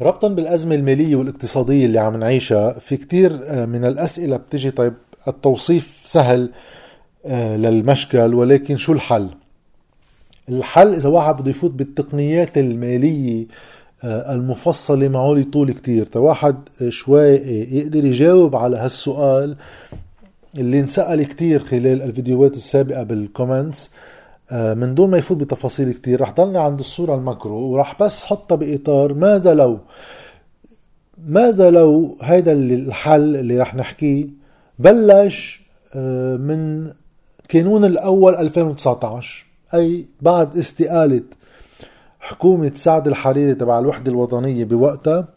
ربطا 0.00 0.28
بالأزمة 0.28 0.74
المالية 0.74 1.16
والاقتصادية 1.16 1.86
اللي 1.86 1.98
عم 1.98 2.16
نعيشها 2.16 2.78
في 2.78 2.96
كتير 2.96 3.40
آه، 3.44 3.64
من 3.64 3.84
الأسئلة 3.84 4.36
بتجي 4.36 4.70
طيب 4.70 4.94
التوصيف 5.28 6.00
سهل 6.04 6.50
آه، 7.26 7.56
للمشكل 7.56 8.34
ولكن 8.34 8.76
شو 8.76 8.92
الحل؟ 8.92 9.28
الحل 10.48 10.94
إذا 10.94 11.08
واحد 11.08 11.36
بده 11.36 11.50
يفوت 11.50 11.70
بالتقنيات 11.70 12.58
المالية 12.58 13.46
آه، 14.04 14.32
المفصلة 14.32 15.08
معه 15.08 15.42
طول 15.42 15.72
كتير. 15.72 16.08
واحد 16.14 16.56
شوي 16.88 17.28
يقدر 17.70 18.04
يجاوب 18.04 18.56
على 18.56 18.76
هالسؤال 18.76 19.56
اللي 20.58 20.80
انسأل 20.80 21.22
كتير 21.22 21.64
خلال 21.64 22.02
الفيديوهات 22.02 22.56
السابقة 22.56 23.02
بال 23.02 23.20
comments 23.20 23.90
من 24.52 24.94
دون 24.94 25.10
ما 25.10 25.18
يفوت 25.18 25.36
بتفاصيل 25.36 25.92
كتير 25.92 26.20
رح 26.20 26.30
ضلني 26.30 26.58
عند 26.58 26.78
الصورة 26.78 27.14
ال 27.14 27.21
macro 27.21 27.56
ورح 27.56 28.02
بس 28.02 28.24
حطها 28.24 28.56
بإطار 28.56 29.14
ماذا 29.14 29.54
لو 29.54 29.78
ماذا 31.26 31.70
لو 31.70 32.16
هيدا 32.22 32.52
الحل 32.52 33.36
اللي 33.36 33.60
رح 33.60 33.74
نحكيه 33.74 34.26
بلش 34.78 35.60
آه، 35.94 36.36
من 36.36 36.90
كانون 37.48 37.84
الأول 37.84 38.34
2019 38.34 39.46
أي 39.74 40.06
بعد 40.20 40.56
استقالة 40.56 41.22
حكومة 42.20 42.70
سعد 42.74 43.08
الحريري 43.08 43.54
تبع 43.54 43.78
الوحدة 43.78 44.10
الوطنية 44.10 44.64
بوقتها 44.64 45.28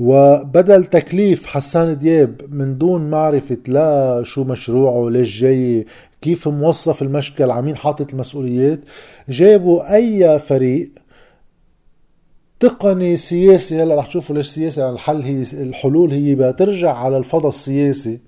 وبدل 0.00 0.84
تكليف 0.84 1.46
حسان 1.46 1.98
دياب 1.98 2.40
من 2.50 2.78
دون 2.78 3.10
معرفة 3.10 3.56
لا 3.68 4.22
شو 4.24 4.44
مشروعه 4.44 5.10
ليش 5.10 5.40
جاي 5.40 5.86
كيف 6.20 6.48
موصف 6.48 7.02
المشكل؟ 7.02 7.50
عمين 7.50 7.76
حاطط 7.76 8.12
المسؤوليات. 8.12 8.80
جابوا 9.28 9.94
أي 9.94 10.38
فريق 10.38 10.90
تقني 12.60 13.16
سياسي 13.16 13.82
هلا 13.82 13.94
رح 13.94 14.06
تشوفوا 14.06 14.36
ليش 14.36 14.46
سياسي 14.46 14.80
يعني 14.80 14.92
الحل 14.92 15.22
هي 15.22 15.42
الحلول 15.52 16.12
هي 16.12 16.34
بترجع 16.34 16.92
على 16.96 17.16
الفضاء 17.16 17.48
السياسي. 17.48 18.18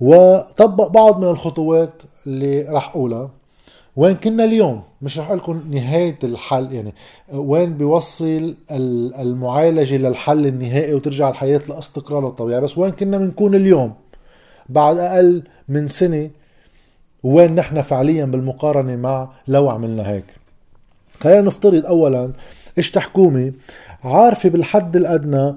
وطبق 0.00 0.88
بعض 0.88 1.18
من 1.18 1.28
الخطوات 1.28 2.02
اللي 2.26 2.62
رح 2.62 2.88
أقولها. 2.88 3.30
وين 3.96 4.14
كنا 4.14 4.44
اليوم؟ 4.44 4.82
مش 5.02 5.18
رح 5.18 5.32
لكم 5.32 5.62
نهاية 5.70 6.18
الحل 6.24 6.72
يعني 6.72 6.94
وين 7.32 7.74
بيوصل 7.74 8.54
المعالجة 8.70 9.96
للحل 9.96 10.46
النهائي 10.46 10.94
وترجع 10.94 11.28
الحياة 11.30 11.60
لأستقرار 11.68 12.28
الطبيعي 12.28 12.60
بس 12.60 12.78
وين 12.78 12.90
كنا 12.90 13.18
بنكون 13.18 13.54
اليوم؟ 13.54 13.92
بعد 14.68 14.98
أقل 14.98 15.42
من 15.68 15.86
سنة 15.86 16.30
وين 17.22 17.54
نحن 17.54 17.82
فعليا 17.82 18.24
بالمقارنة 18.24 18.96
مع 18.96 19.28
لو 19.48 19.68
عملنا 19.68 20.10
هيك. 20.10 20.24
خلينا 21.20 21.40
نفترض 21.40 21.86
أولا 21.86 22.32
إيش 22.78 22.98
حكومة 22.98 23.52
عارفة 24.04 24.48
بالحد 24.48 24.96
الأدنى 24.96 25.54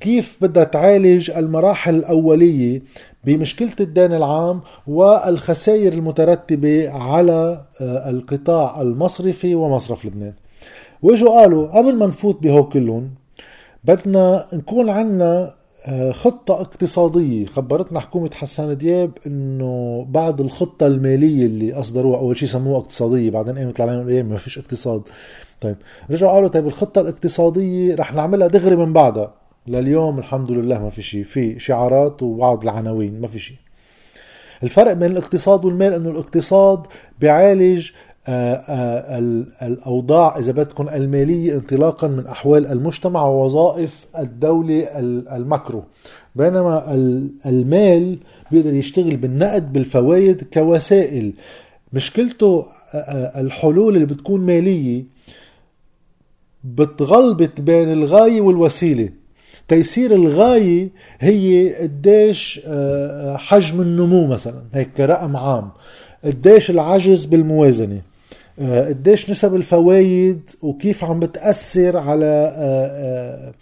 كيف 0.00 0.36
بدها 0.40 0.64
تعالج 0.64 1.30
المراحل 1.30 1.94
الأولية 1.94 2.82
بمشكلة 3.24 3.72
الدين 3.80 4.12
العام 4.12 4.60
والخسائر 4.86 5.92
المترتبة 5.92 6.90
على 6.90 7.60
آه، 7.80 8.10
القطاع 8.10 8.80
المصرفي 8.80 9.54
ومصرف 9.54 10.06
لبنان. 10.06 10.32
وإجوا 11.02 11.40
قالوا 11.40 11.66
قبل 11.66 11.96
ما 11.96 12.06
نفوت 12.06 12.42
بهو 12.42 12.68
كلهم 12.68 13.10
بدنا 13.84 14.44
نكون 14.52 14.90
عنا 14.90 15.42
آه، 15.42 15.52
خطة 16.10 16.60
اقتصادية. 16.60 17.46
خبرتنا 17.46 18.00
حكومة 18.00 18.30
حسان 18.34 18.76
دياب 18.76 19.10
إنه 19.26 20.06
بعد 20.10 20.40
الخطة 20.40 20.86
المالية 20.86 21.46
اللي 21.46 21.72
أصدروها 21.72 22.18
أول 22.18 22.36
شيء 22.36 22.48
سموها 22.48 22.78
اقتصادية 22.78 23.30
بعدين 23.30 23.58
قامت 23.58 23.80
عليهم 23.80 24.00
الأيام 24.00 24.26
ما 24.26 24.36
فيش 24.36 24.58
اقتصاد. 24.58 25.02
طيب 25.60 25.76
رجعوا 26.10 26.32
قالوا 26.32 26.48
طيب 26.48 26.66
الخطة 26.66 27.00
الاقتصادية 27.00 27.94
رح 27.94 28.14
نعملها 28.14 28.48
دغري 28.48 28.76
من 28.76 28.92
بعدها. 28.92 29.34
لليوم 29.66 30.18
الحمد 30.18 30.50
لله 30.50 30.78
ما 30.78 30.90
في 30.90 31.02
شيء 31.02 31.24
في 31.24 31.58
شعارات 31.58 32.22
وبعض 32.22 32.62
العناوين 32.62 33.20
ما 33.20 33.28
في 33.28 33.38
شيء 33.38 33.56
الفرق 34.62 34.92
بين 34.92 35.10
الاقتصاد 35.10 35.64
والمال 35.64 35.92
إنه 35.92 36.10
الاقتصاد 36.10 36.86
بيعالج 37.20 37.90
الأوضاع 39.62 40.38
إذا 40.38 40.52
بدكم 40.52 40.88
المالية 40.88 41.54
انطلاقا 41.54 42.08
من 42.08 42.26
أحوال 42.26 42.66
المجتمع 42.66 43.26
ووظائف 43.26 44.06
الدولة 44.18 44.86
المكرو 45.36 45.84
بينما 46.36 46.94
المال 47.46 48.18
بيقدر 48.50 48.74
يشتغل 48.74 49.16
بالنقد 49.16 49.72
بالفوائد 49.72 50.44
كوسائل. 50.54 51.32
مشكلته 51.92 52.66
الحلول 53.36 53.94
اللي 53.94 54.06
بتكون 54.06 54.40
مالية 54.40 55.04
بتغلبت 56.64 57.60
بين 57.60 57.92
الغاية 57.92 58.40
والوسيلة. 58.40 59.08
تيسير 59.68 60.14
الغاية 60.14 60.88
هي 61.20 61.74
قديش 61.74 62.60
حجم 63.36 63.80
النمو 63.80 64.26
مثلا. 64.26 64.62
هيك 64.74 64.92
كرقم 64.96 65.36
عام. 65.36 65.70
قديش 66.24 66.70
العجز 66.70 67.24
بالموازنة. 67.24 68.00
قديش 68.60 69.30
نسب 69.30 69.54
الفوايد 69.54 70.50
وكيف 70.62 71.04
عم 71.04 71.20
بتأثر 71.20 71.96
على 71.96 72.52
آه، 72.56 73.54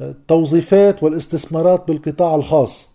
التوظيفات 0.00 1.02
والاستثمارات 1.02 1.88
بالقطاع 1.88 2.34
الخاص 2.34 2.88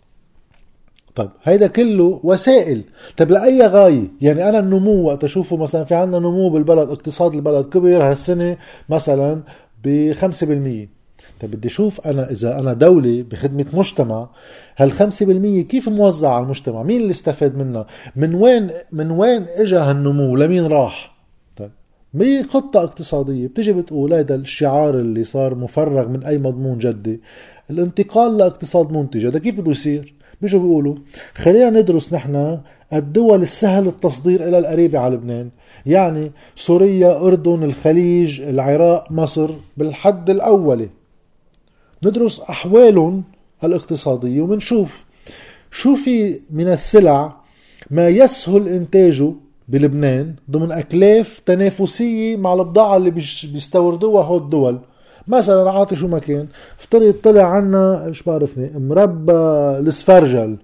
طيب 1.14 1.30
هيدا 1.42 1.66
كله 1.66 2.20
وسائل 2.24 2.84
طيب 3.16 3.30
لأي 3.30 3.66
غاية 3.66 4.04
يعني 4.20 4.48
أنا 4.48 4.58
النمو 4.58 5.02
وقت 5.02 5.24
أشوفه 5.24 5.56
مثلا 5.56 5.84
في 5.84 5.94
عندنا 5.94 6.18
نمو 6.18 6.48
بالبلد 6.48 6.90
اقتصاد 6.90 7.34
البلد 7.34 7.66
كبر 7.66 8.10
هالسنة 8.10 8.56
مثلا 8.88 9.42
ب 9.84 10.12
5% 10.12 10.16
طيب 11.40 11.50
بدي 11.50 11.68
أشوف 11.68 12.06
أنا 12.06 12.30
إذا 12.30 12.58
أنا 12.58 12.72
دولة 12.72 13.24
بخدمة 13.30 13.66
مجتمع 13.72 14.28
هال 14.76 14.92
5% 14.92 15.68
كيف 15.68 15.88
موزع 15.88 16.32
على 16.32 16.44
المجتمع؟ 16.44 16.82
مين 16.82 17.00
اللي 17.00 17.10
استفاد 17.10 17.56
منها؟ 17.56 17.86
من 18.16 18.34
وين 18.34 18.70
من 18.92 19.10
وين 19.10 19.46
اجى 19.48 19.76
هالنمو؟ 19.76 20.36
لمين 20.36 20.66
راح؟ 20.66 21.19
بخطة 22.14 22.84
اقتصادية. 22.84 23.46
بتجي 23.46 23.72
بتقول 23.72 24.12
هيدا 24.12 24.34
الشعار 24.34 24.94
اللي 24.94 25.24
صار 25.24 25.54
مفرغ 25.54 26.08
من 26.08 26.24
أي 26.24 26.38
مضمون 26.38 26.78
جدي. 26.78 27.20
الانتقال 27.70 28.38
لاقتصاد 28.38 28.92
منتج 28.92 29.26
هذا 29.26 29.38
كيف 29.38 29.60
بده 29.60 29.70
يصير؟ 29.70 30.14
بيجوا 30.42 30.60
بيقولوا 30.60 30.94
خلينا 31.34 31.70
ندرس 31.70 32.12
نحن 32.12 32.60
الدول 32.92 33.42
السهل 33.42 33.86
التصدير 33.86 34.48
إلى 34.48 34.58
القريبة 34.58 34.98
على 34.98 35.14
لبنان. 35.14 35.50
يعني 35.86 36.32
سوريا 36.54 37.16
أردن 37.16 37.62
الخليج 37.62 38.40
العراق 38.40 39.12
مصر 39.12 39.50
بالحد 39.76 40.30
الأولي. 40.30 40.90
ندرس 42.04 42.40
أحوالهم 42.40 43.22
الاقتصادية 43.64 44.42
ومنشوف 44.42 45.04
شو 45.70 45.96
في 45.96 46.40
من 46.50 46.68
السلع 46.68 47.36
ما 47.90 48.08
يسهل 48.08 48.68
إنتاجه 48.68 49.32
بلبنان 49.70 50.34
ضمن 50.50 50.72
أكلاف 50.72 51.40
تنافسية 51.46 52.36
مع 52.36 52.52
البضاعة 52.52 52.96
اللي 52.96 53.10
بيستوردوها 53.10 54.24
هول 54.24 54.42
الدول. 54.42 54.78
مثلا 55.28 55.70
عاطي 55.70 55.96
شو 55.96 56.08
ما 56.08 56.18
كان 56.18 56.46
افترض 56.80 57.14
طلع 57.22 57.42
عنا 57.42 58.06
إيش 58.06 58.22
بعرفني 58.22 58.70
مربى 58.78 59.32
السفرجل 59.78 60.56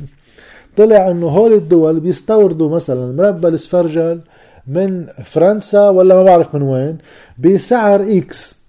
طلع 0.76 1.10
إنه 1.10 1.26
هول 1.26 1.52
الدول 1.52 2.00
بيستوردوا 2.00 2.74
مثلا 2.74 3.12
مربى 3.12 3.48
السفرجل 3.48 4.20
من 4.66 5.06
فرنسا 5.06 5.88
ولا 5.88 6.14
ما 6.14 6.22
بعرف 6.22 6.54
من 6.54 6.62
وين 6.62 6.98
بسعر 7.38 8.02
إكس 8.02 8.60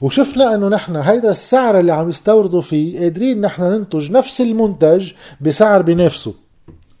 وشفنا 0.00 0.54
إنه 0.54 0.68
نحن 0.68 0.96
هيدا 0.96 1.30
السعر 1.30 1.78
اللي 1.78 1.92
عم 1.92 2.08
يستوردوا 2.08 2.62
فيه 2.62 3.00
قادرين 3.00 3.40
نحن 3.40 3.62
ننتج 3.62 4.10
نفس 4.10 4.40
المنتج 4.40 5.12
بسعر 5.40 5.82
بنفسه 5.82 6.34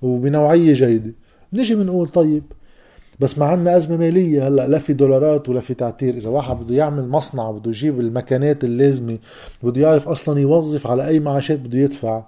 وبنوعية 0.02 0.72
جيدة. 0.72 1.12
نجي 1.52 1.74
بنقول 1.74 2.08
طيب. 2.08 2.42
بس 3.20 3.38
ما 3.38 3.46
عندنا 3.46 3.76
أزمة 3.76 3.96
مالية 3.96 4.48
هلأ 4.48 4.68
لا 4.68 4.78
في 4.78 4.92
دولارات 4.92 5.48
ولا 5.48 5.60
في 5.60 5.74
تعتير. 5.74 6.14
إذا 6.14 6.30
واحد 6.30 6.56
بده 6.56 6.74
يعمل 6.74 7.08
مصنع 7.08 7.50
بده 7.50 7.70
يجيب 7.70 8.00
المكانات 8.00 8.64
اللازمة 8.64 9.18
بده 9.62 9.80
يعرف 9.82 10.08
أصلا 10.08 10.40
يوظف 10.40 10.86
على 10.86 11.06
أي 11.06 11.20
معاشات 11.20 11.58
بده 11.58 11.78
يدفع 11.78 12.22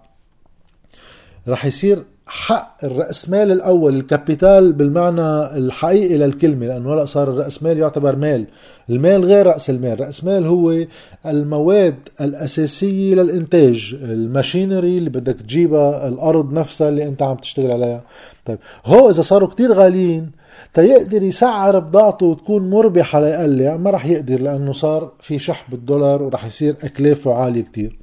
رح 1.49 1.65
يصير 1.65 2.05
حق 2.27 2.85
الرأسمال 2.85 3.53
الأول 3.53 3.97
ال 3.97 4.06
capital 4.06 4.73
بالمعنى 4.73 5.57
الحقيقي 5.57 6.17
للكلمة 6.17 6.67
لأنه 6.67 6.95
هلأ 6.95 7.05
صار 7.05 7.31
الرأسمال 7.31 7.79
يعتبر 7.79 8.17
مال. 8.17 8.45
المال 8.91 9.25
غير 9.25 9.47
رأس 9.47 9.71
المال 9.71 10.01
رأس 10.01 10.25
مال 10.25 10.47
هو 10.47 10.85
المواد 11.27 11.95
الأساسية 12.21 13.15
للإنتاج 13.15 13.97
ال 14.03 14.12
machinery 14.12 14.99
اللي 14.99 15.11
بدك 15.11 15.41
تجيبها 15.41 16.09
الأرض 16.09 16.53
نفسها 16.53 16.89
اللي 16.89 17.09
أنت 17.09 17.23
عم 17.23 17.37
تشتغل 17.37 17.71
عليها. 17.71 18.03
طيب 18.45 18.59
هو 18.87 19.11
إذا 19.11 19.23
صاروا 19.23 19.49
كتير 19.49 19.73
غاليين 19.73 20.31
تيقدر 20.75 21.23
يسعر 21.23 21.79
بضاعته 21.79 22.27
وتكون 22.27 22.71
مربحة 22.71 23.21
ليقلع 23.21 23.77
ما 23.77 23.91
رح 23.91 24.07
يقدر 24.07 24.41
لأنه 24.41 24.73
صار 24.73 25.13
في 25.21 25.39
شح 25.39 25.67
بالدولار 25.71 26.23
ورح 26.23 26.45
يصير 26.45 26.77
أكلافه 26.85 27.35
عالية 27.35 27.63
كتير. 27.63 27.99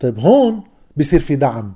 طيب 0.00 0.18
هون 0.18 0.60
بصير 0.96 1.20
في 1.20 1.36
دعم. 1.36 1.72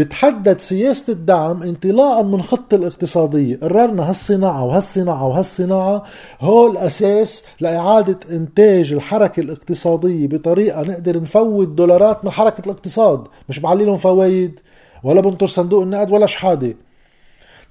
بتحدد 0.00 0.58
سياسة 0.60 1.12
الدعم 1.12 1.62
انطلاقا 1.62 2.22
من 2.22 2.42
خطة 2.42 2.74
الاقتصادية. 2.74 3.56
قررنا 3.56 4.08
هالصناعة 4.08 4.64
وهالصناعة 4.64 5.26
وهالصناعة. 5.26 6.02
هو 6.40 6.70
الأساس 6.70 7.44
لإعادة 7.60 8.18
إنتاج 8.30 8.92
الحركة 8.92 9.40
الاقتصادية 9.40 10.28
بطريقة 10.28 10.82
نقدر 10.82 11.20
نفوت 11.20 11.68
دولارات 11.68 12.24
من 12.24 12.30
حركة 12.30 12.62
الاقتصاد. 12.66 13.28
مش 13.48 13.58
بعلي 13.58 13.84
لهم 13.84 13.96
فوايد 13.96 14.60
ولا 15.04 15.20
بنطر 15.20 15.46
صندوق 15.46 15.82
النقد 15.82 16.10
ولا 16.10 16.26
شحادة. 16.26 16.74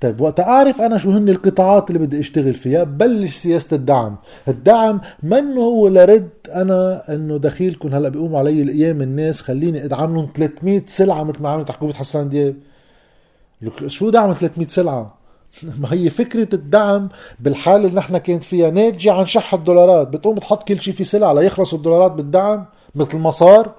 طيب 0.02 0.22
وقت 0.22 0.40
أعرف 0.40 0.82
أنا 0.82 0.98
شو 0.98 1.12
هن 1.12 1.30
القطاعات 1.30 1.90
اللي 1.90 2.00
بدي 2.00 2.20
أشتغل 2.20 2.54
فيها 2.54 2.84
ببلش 2.84 3.36
سياسة 3.36 3.76
الدعم. 3.76 4.16
الدعم 4.48 5.02
منه 5.24 5.62
هو 5.62 5.88
لرد 5.88 6.30
أنا 6.50 7.02
إنه 7.14 7.38
دخيلكم 7.38 7.94
هلأ 7.94 8.10
بيقوموا 8.10 8.40
علي 8.40 8.62
الأيام 8.62 9.02
الناس 9.02 9.42
خليني 9.42 9.86
أدعم 9.86 10.16
لهم 10.16 10.30
300 10.36 10.82
سلعة 10.86 11.24
مثل 11.24 11.42
ما 11.44 11.50
عملت 11.50 11.72
حكومه 11.72 11.94
حسان 11.94 12.30
دياب. 12.30 12.56
شو 13.88 14.10
دعم 14.10 14.34
300 14.34 14.68
سلعة؟ 14.68 15.18
ما 15.82 15.94
هي 15.94 16.10
فكرة 16.10 16.56
الدعم 16.56 17.10
بالحالة 17.40 17.88
اللي 17.88 17.96
نحن 18.00 18.18
كانت 18.18 18.44
فيها. 18.44 18.70
ناتجة 18.70 19.14
عن 19.14 19.26
شح 19.26 19.54
الدولارات. 19.54 20.08
بتقوم 20.08 20.36
بتحط 20.36 20.68
كل 20.68 20.82
شيء 20.82 20.94
في 20.94 21.04
سلعة 21.04 21.34
ليخلصوا 21.34 21.78
الدولارات 21.78 22.12
بالدعم 22.12 22.66
مثل 22.96 23.18
مصار 23.18 23.72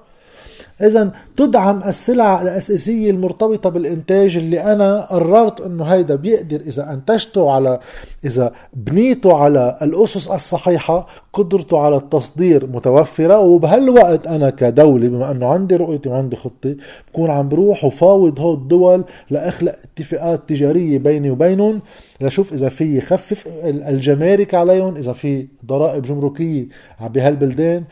اذا 0.81 1.11
تدعم 1.37 1.83
السلع 1.83 2.41
الأساسية 2.41 3.11
المرتبطة 3.11 3.69
بالإنتاج 3.69 4.37
اللي 4.37 4.59
أنا 4.73 5.01
قررت 5.01 5.61
إنه 5.61 5.83
هيدا 5.83 6.15
بيقدر 6.15 6.59
إذا 6.59 6.93
أنتجته 6.93 7.51
على 7.51 7.79
إذا 8.25 8.51
بنيته 8.73 9.35
على 9.35 9.77
الأسس 9.81 10.27
الصحيحة 10.27 11.07
قدرته 11.33 11.79
على 11.79 11.95
التصدير 11.95 12.67
متوفرة 12.67 13.39
وبهالوقت 13.39 14.27
أنا 14.27 14.49
كدولة 14.49 15.07
بما 15.07 15.31
إنه 15.31 15.47
عندي 15.47 15.75
رؤيتي 15.75 16.09
وعندي 16.09 16.35
خطتي 16.35 16.77
بكون 17.11 17.29
عم 17.29 17.49
بروح 17.49 17.85
وفاوض 17.85 18.39
هو 18.39 18.53
الدول 18.53 19.03
لأخلق 19.29 19.75
اتفاقات 19.83 20.49
تجارية 20.49 20.97
بيني 20.97 21.31
وبينهم 21.31 21.81
لشوف 22.21 22.53
إذا 22.53 22.69
في 22.69 22.97
يخفف 22.97 23.47
الجمارك 23.63 24.53
عليهم 24.53 24.95
إذا 24.95 25.13
في 25.13 25.47
ضرائب 25.65 26.03
جمركية 26.03 26.67
بهالبلدان. 27.01 27.83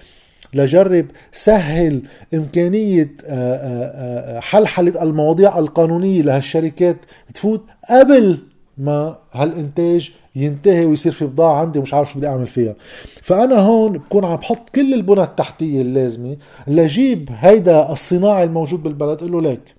لجرب 0.54 1.06
سهل 1.31 2.01
إمكانية 2.34 3.12
آه، 3.25 3.56
آه، 3.56 4.38
آه، 4.38 4.40
حلحلة 4.40 5.04
المواضيع 5.04 5.60
القانونية 5.60 6.22
لهالشركات 6.22 6.98
تفوت 7.34 7.63
قبل 7.90 8.38
ما 8.78 9.18
هالإنتاج 9.31 10.12
ينتهي 10.36 10.86
ويصير 10.86 11.12
في 11.12 11.25
بضاعة 11.25 11.62
عندي 11.62 11.80
ومش 11.80 11.94
عارف 11.94 12.12
شو 12.12 12.19
بدي 12.19 12.28
أعمل 12.28 12.48
فيها. 12.48 12.75
فأنا 13.22 13.56
هون 13.56 13.98
بكون 13.98 14.25
عم 14.25 14.36
بحط 14.36 14.69
كل 14.69 14.94
البنى 14.94 15.24
التحتية 15.24 15.81
اللازمة 15.81 16.38
لجيب 16.68 17.30
هيدا 17.40 17.92
الصناعي 17.92 18.44
الموجود 18.44 18.84
بالبلد 18.84 19.24
له 19.24 19.42
ليك 19.42 19.75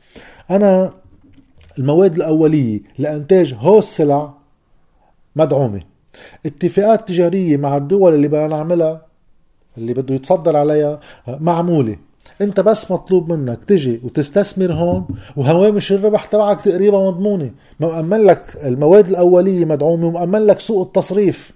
أنا 0.50 0.92
المواد 1.78 2.14
الأولية 2.14 2.80
لإنتاج 2.98 3.54
هو 3.58 3.78
السلع 3.78 4.34
مدعومة. 5.36 5.80
اتفاقات 6.46 7.08
تجارية 7.08 7.56
مع 7.56 7.76
الدول 7.76 8.14
اللي 8.14 8.28
بدنا 8.28 8.46
نعملها 8.46 9.09
اللي 9.78 9.94
بده 9.94 10.14
يتصدر 10.14 10.56
عليها 10.56 11.00
معمولة. 11.28 11.96
انت 12.40 12.60
بس 12.60 12.90
مطلوب 12.90 13.32
منك 13.32 13.58
تجي 13.66 14.00
وتستثمر 14.04 14.72
هون 14.72 15.04
وهوامش 15.36 15.92
الربح 15.92 16.24
تبعك 16.24 16.60
تقريبا 16.60 16.98
مضمونة. 17.10 17.50
مأمن 17.80 18.20
لك 18.24 18.56
المواد 18.64 19.08
الأولية 19.08 19.64
مدعومة 19.64 20.06
ومأمن 20.06 20.46
لك 20.46 20.60
سوق 20.60 20.86
التصريف. 20.86 21.52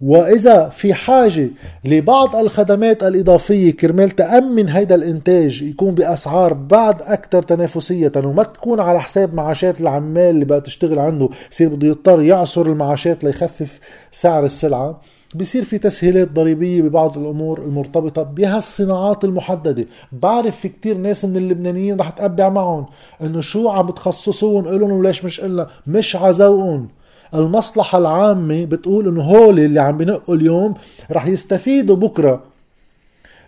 وإذا 0.00 0.68
في 0.68 0.94
حاجة 0.94 1.48
لبعض 1.84 2.36
الخدمات 2.36 3.02
الإضافية 3.02 3.70
كرمال 3.70 4.10
تأمن 4.10 4.68
هيدا 4.68 4.94
الإنتاج 4.94 5.62
يكون 5.62 5.94
بأسعار 5.94 6.52
بعد 6.52 7.02
أكثر 7.02 7.42
تنافسية 7.42 8.12
وما 8.16 8.42
تكون 8.42 8.80
على 8.80 9.00
حساب 9.00 9.34
معاشات 9.34 9.80
العمال 9.80 10.30
اللي 10.30 10.44
بقى 10.44 10.60
تشتغل 10.60 10.98
عنده 10.98 11.28
يصير 11.52 11.68
بده 11.68 11.88
يضطر 11.88 12.22
يعصر 12.22 12.62
المعاشات 12.62 13.24
ليخفف 13.24 13.80
سعر 14.12 14.44
السلعة. 14.44 15.00
بصير 15.34 15.64
في 15.64 15.78
تسهيلات 15.78 16.32
ضريبية 16.32 16.82
ببعض 16.82 17.18
الأمور 17.18 17.58
المرتبطة 17.62 18.22
بهالصناعات 18.22 19.24
المحددة. 19.24 19.86
بعرف 20.12 20.56
في 20.60 20.68
كتير 20.68 20.96
ناس 20.98 21.24
من 21.24 21.36
اللبنانيين 21.36 22.00
رح 22.00 22.10
تقبع 22.10 22.48
معهم 22.48 22.86
إنه 23.22 23.40
شو 23.40 23.68
عم 23.68 23.86
بتخصصون 23.86 24.68
إلهم 24.68 24.92
وليش 24.92 25.24
مش 25.24 25.40
إلا 25.40 25.68
مش 25.86 26.16
عزوقهم 26.16 26.88
المصلحة 27.34 27.98
العامة 27.98 28.64
بتقول 28.64 29.08
إنه 29.08 29.22
هول 29.22 29.60
اللي 29.60 29.80
عم 29.80 29.96
بنقوا 29.98 30.34
اليوم 30.34 30.74
رح 31.10 31.26
يستفيدوا 31.26 31.96
بكرة. 31.96 32.51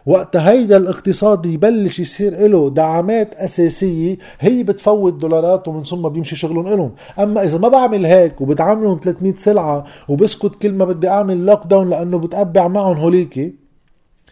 وقت 0.06 0.37
هيدا 0.37 0.77
الاقتصاد 0.77 1.47
يبلش 1.47 2.01
يصير 2.01 2.47
له 2.47 2.71
دعامات 2.71 3.35
أساسية 3.35 4.19
هي 4.41 4.62
بتفوت 4.62 5.12
دولارات 5.12 5.69
ومن 5.69 5.85
ثم 5.85 6.09
بيمشي 6.09 6.37
شغلهم 6.37 6.69
لهم 6.69 6.93
أما 7.19 7.43
إذا 7.43 7.59
ما 7.59 7.69
بعمل 7.69 8.06
هيك 8.06 8.41
وبدعملهم 8.41 9.01
300 9.03 9.35
سلعة 9.37 9.85
وبسكت 10.09 10.55
كل 10.55 10.73
ما 10.73 10.85
بدي 10.85 11.09
أعمل 11.09 11.47
lockdown 11.47 11.91
لأنه 11.91 12.19
بتقبع 12.19 12.69
معهم 12.69 12.97
هوليكي 12.97 13.55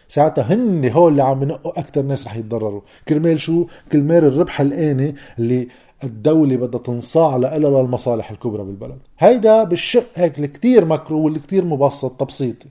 ساعتها 0.07 0.53
هن 0.53 0.89
هول 0.89 1.11
اللي 1.11 1.23
عم 1.23 1.43
ينقوا 1.43 1.79
أكثر 1.79 2.01
ناس 2.01 2.27
رح 2.27 2.35
يتضرروا. 2.35 2.81
كرمال 3.07 3.39
شو؟ 3.39 3.65
كرمال 3.91 4.25
الربح 4.25 4.61
الآني 4.61 5.15
اللي 5.39 5.67
الدولة 6.03 6.55
بدها 6.55 6.81
تنصاع 6.81 7.35
لها 7.35 7.57
للمصالح 7.57 8.31
الكبرى 8.31 8.63
بالبلد. 8.63 8.99
هيدا 9.19 9.63
بالشق 9.63 10.09
هيك 10.15 10.39
الكتير 10.39 10.85
macro 10.85 11.25
والكتير 11.25 11.65
مبسط 11.65 12.11
تبسيطي. 12.11 12.67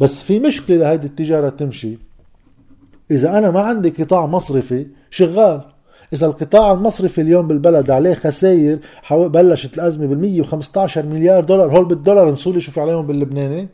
بس 0.00 0.22
في 0.22 0.38
مشكلة 0.38 0.76
لهيدي 0.76 1.06
التجارة 1.06 1.48
تمشي. 1.48 1.98
إذا 3.10 3.38
أنا 3.38 3.50
ما 3.50 3.60
عندي 3.60 3.90
قطاع 3.90 4.26
مصرفي 4.26 4.86
شغال. 5.10 5.60
إذا 6.12 6.26
القطاع 6.26 6.72
المصرفي 6.72 7.20
اليوم 7.20 7.48
بالبلد 7.48 7.90
عليه 7.90 8.14
خسائر 8.14 8.78
بلشت 9.10 9.74
الأزمة 9.74 10.06
بال 10.06 10.18
115 10.18 11.06
مليار 11.06 11.44
دولار. 11.44 11.72
هول 11.72 11.84
بالدولار 11.84 12.30
نسولي 12.30 12.60
شو 12.60 12.72
في 12.72 12.80
عليهم 12.80 13.06
باللبناني. 13.06 13.68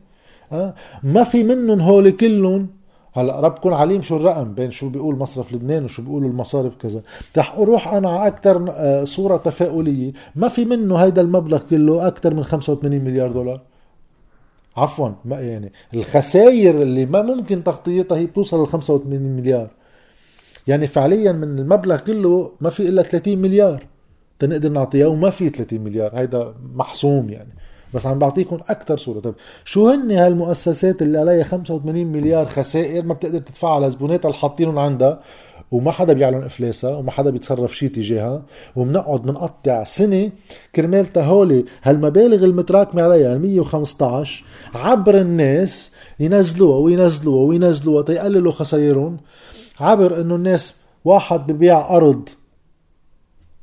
أه؟ 0.53 0.75
ما 1.03 1.25
في 1.25 1.43
منهم 1.43 1.81
هول 1.81 2.11
كلهم. 2.11 2.69
هلا 3.15 3.41
ربكم 3.41 3.75
عليم 3.75 4.03
شو 4.03 4.17
الرقم 4.17 4.55
بين 4.55 4.71
شو 4.71 4.89
بيقول 4.89 5.17
مصرف 5.17 5.53
لبنان 5.53 5.85
وشو 5.85 6.03
بيقولوا 6.03 6.29
المصارف 6.29 6.77
كذا. 6.77 7.01
رح 7.39 7.59
أروح 7.59 7.95
أنا 7.95 8.11
على 8.11 8.27
أكثر 8.27 8.65
آه، 8.71 9.05
صورة 9.05 9.37
تفاؤلية. 9.37 10.13
ما 10.37 10.49
في 10.49 10.65
منه 10.65 10.97
هيدا 10.97 11.23
المبلغ 11.23 11.63
كله 11.71 12.07
أكثر 12.07 12.35
من 12.35 12.45
85 12.45 13.05
مليار 13.05 13.33
دولار. 13.33 13.61
عفوا 14.77 15.11
ما 15.25 15.41
يعني 15.41 15.73
الخسائر 15.95 16.83
اللي 16.83 17.07
ما 17.07 17.23
ممكن 17.23 17.65
تغطيتها 17.65 18.19
هي 18.19 18.27
بتوصل 18.27 18.63
ل 18.63 18.67
85 18.67 19.23
مليار. 19.23 19.71
يعني 20.67 20.87
فعليا 20.87 21.33
من 21.33 21.59
المبلغ 21.59 22.01
كله 22.01 22.53
ما 22.61 22.71
في 22.71 22.89
إلا 22.89 23.03
30 23.03 23.39
مليار. 23.39 23.87
تنقدر 24.39 24.69
نعطيها 24.69 25.07
وما 25.07 25.31
في 25.31 25.49
30 25.49 25.81
مليار. 25.81 26.11
هيدا 26.15 26.55
محسوم 26.75 27.31
يعني. 27.31 27.53
بس 27.95 28.07
عم 28.07 28.19
بعطيكم 28.19 28.59
أكثر 28.69 28.97
صورة. 28.97 29.21
طيب 29.21 29.35
شو 29.65 29.89
هن 29.89 30.11
هالمؤسسات 30.11 31.03
اللي 31.03 31.19
عليها 31.19 31.45
85 31.45 32.07
مليار 32.07 32.47
خسائر 32.47 33.05
ما 33.05 33.15
بتقدر 33.15 33.39
تدفعها 33.39 33.89
لزبوناتها 33.89 34.29
اللي 34.29 34.41
حاطينهم 34.41 34.79
عندها؟ 34.79 35.21
وما 35.71 35.91
حدا 35.91 36.13
بيعلن 36.13 36.43
إفلاسها 36.43 36.97
وما 36.97 37.11
حدا 37.11 37.31
بيتصرف 37.31 37.77
شيء 37.77 37.89
تجاهها 37.89 38.43
وبنقعد 38.77 39.23
بنقطع 39.23 39.85
سنة 39.85 40.31
كرمال 40.75 41.13
تهولي 41.13 41.65
هالمبالغ 41.83 42.45
المتراكمة 42.45 43.03
عليها 43.03 43.33
ال 43.33 43.43
115 43.43 44.45
عبر 44.75 45.21
الناس 45.21 45.93
ينزلوها 46.21 46.79
وينزلوها 46.79 47.47
وينزلوها 47.49 48.03
تيقللوا 48.03 48.53
خسائرهم 48.53 49.17
عبر 49.81 50.21
إنه 50.21 50.35
الناس 50.35 50.75
واحد 51.05 51.53
ببيع 51.53 51.97
أرض 51.97 52.29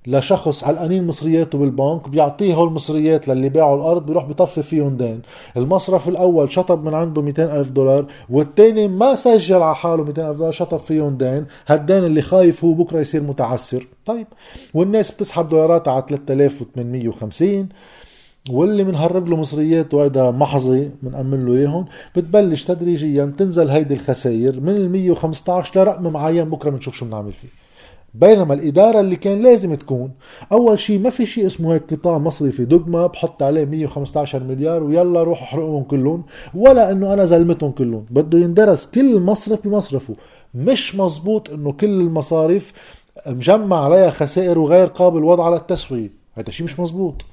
لشخص 0.07 0.63
علقانين 0.63 1.07
مصرياته 1.07 1.57
بالبنك 1.57 2.09
بيعطيه 2.09 2.53
هول 2.53 2.67
المصريات 2.67 3.27
للي 3.27 3.49
باعوا 3.49 3.77
الأرض 3.77 4.05
بيروح 4.05 4.25
بيطفي 4.25 4.63
فيهم 4.63 4.97
دين. 4.97 5.21
المصرف 5.57 6.09
الأول 6.09 6.51
شطب 6.51 6.83
من 6.83 6.93
عنده 6.93 7.21
200 7.21 7.59
ألف 7.59 7.69
دولار 7.69 8.05
والثاني 8.29 8.87
ما 8.87 9.15
سجل 9.15 9.61
على 9.61 9.75
حاله 9.75 10.03
200 10.03 10.29
ألف 10.29 10.37
دولار 10.37 10.51
شطب 10.51 10.77
فيهم 10.77 11.17
دين. 11.17 11.45
هالدين 11.67 12.03
اللي 12.03 12.21
خايف 12.21 12.65
هو 12.65 12.73
بكرة 12.73 12.99
يصير 12.99 13.21
متعسر. 13.21 13.87
طيب 14.05 14.27
والناس 14.73 15.11
بتسحب 15.11 15.49
دولارات 15.49 15.87
على 15.87 16.03
3850 16.07 17.69
واللي 18.49 18.83
بنهرب 18.83 19.27
له 19.29 19.35
مصريات 19.35 19.93
وهيدا 19.93 20.31
محظي 20.31 20.91
بنأمن 21.03 21.45
له 21.45 21.53
إياهم 21.53 21.85
بتبلش 22.15 22.63
تدريجيا 22.63 23.33
تنزل 23.37 23.69
هيدي 23.69 23.93
الخسائر 23.93 24.59
من 24.59 24.75
ال 24.75 24.89
115 24.91 25.79
لرقم 25.79 26.13
معين 26.13 26.49
بكرة 26.49 26.69
بنشوف 26.69 26.95
شو 26.95 27.05
بنعمل 27.05 27.33
فيه. 27.33 27.62
بينما 28.13 28.53
الإدارة 28.53 28.99
اللي 28.99 29.15
كان 29.15 29.41
لازم 29.43 29.75
تكون 29.75 30.11
أول 30.51 30.79
شيء 30.79 30.99
ما 30.99 31.09
في 31.09 31.25
شيء 31.25 31.45
اسمه 31.45 31.73
هيك 31.73 31.93
قطاع 31.93 32.17
مصرفي 32.17 32.65
دogma 32.65 33.11
بحط 33.11 33.43
عليه 33.43 33.65
115 33.65 34.43
مليار 34.43 34.83
ويلا 34.83 35.23
روح 35.23 35.41
احرقهم 35.43 35.83
كلهم 35.83 36.23
ولا 36.55 36.91
إنه 36.91 37.13
أنا 37.13 37.25
زلمتهم 37.25 37.71
كلهم 37.71 38.05
بده 38.09 38.37
يندرس 38.39 38.91
كل 38.91 39.19
مصرف 39.19 39.67
بمصرفه. 39.67 40.15
مش 40.55 40.95
مزبوط 40.95 41.49
إنه 41.49 41.71
كل 41.71 42.01
المصارف 42.01 42.73
مجمع 43.27 43.83
عليها 43.85 44.09
خسائر 44.09 44.59
وغير 44.59 44.87
قابل 44.87 45.23
وضع 45.23 45.45
على 45.45 45.55
التسوية 45.55 46.09
هذا 46.33 46.51
شيء 46.51 46.65
مش 46.65 46.79
مزبوط 46.79 47.25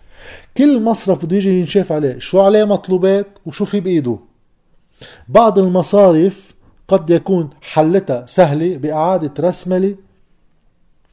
كل 0.56 0.82
مصرف 0.82 1.24
بده 1.24 1.36
يجي 1.36 1.60
ينشاف 1.60 1.92
عليه 1.92 2.18
شو 2.18 2.40
عليه 2.40 2.64
مطلوبات 2.64 3.26
وشو 3.46 3.64
في 3.64 3.80
بإيده. 3.80 4.18
بعض 5.28 5.58
المصارف 5.58 6.54
قد 6.88 7.10
يكون 7.10 7.50
حلتها 7.60 8.26
سهلة 8.26 8.76
بإعادة 8.76 9.48
رسملة 9.48 9.94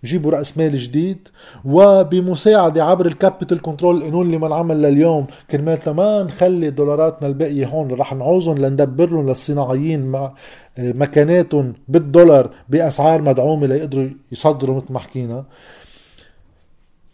يجيبوا 0.03 0.31
رأس 0.31 0.57
مال 0.57 0.77
جديد. 0.77 1.27
وبمساعدة 1.65 2.85
عبر 2.85 3.05
ال 3.05 3.12
capital 3.12 3.61
control 3.61 3.97
القانون 3.97 4.25
اللي 4.25 4.37
منعمل 4.37 4.81
لليوم 4.81 5.27
كرمال 5.51 5.79
ما 5.87 6.23
نخلي 6.23 6.69
دولاراتنا 6.69 7.27
الباقية 7.27 7.65
هون 7.65 7.91
رح 7.91 8.13
نعوزهم 8.13 8.57
لندبرهم 8.57 9.29
للصناعيين 9.29 10.05
مع 10.05 10.33
مكاناتهم 10.77 11.73
بالدولار 11.87 12.49
بأسعار 12.69 13.21
مدعومة 13.21 13.67
ليقدروا 13.67 14.09
يصدروا 14.31 14.75
مثل 14.75 14.93
ما 14.93 14.99
حكينا. 14.99 15.45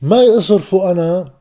ما 0.02 0.24
يصرفوا 0.24 0.92
أنا 0.92 1.32